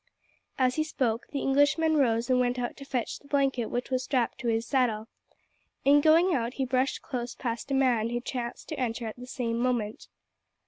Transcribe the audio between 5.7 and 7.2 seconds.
In going out he brushed